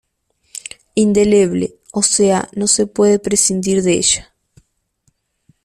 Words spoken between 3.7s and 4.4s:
de ella.